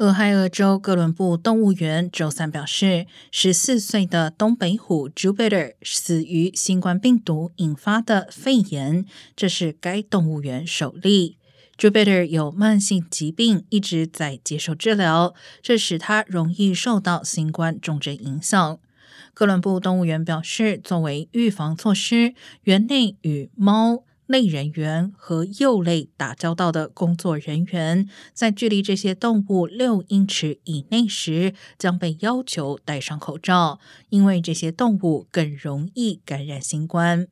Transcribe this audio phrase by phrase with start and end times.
[0.00, 9.04] 俄亥俄州哥伦布动物园周三表示，十四岁的东北虎 Jupiter 死于新冠病毒引发的肺炎，
[9.36, 11.36] 这是该动物园首例。
[11.76, 18.78] Jupiter 有慢性疾病，一直在接受治疗，这使他容易受到新冠重症影响。
[19.34, 22.32] 哥伦布动物园表示，作为预防措施，
[22.62, 24.04] 园内与猫。
[24.30, 33.80] 类人员和鼬类打交道的工作人员，在距离这些动物六英尺以内时，将被要求戴上口罩，
[34.10, 37.26] 因为这些动物更容易感染新冠。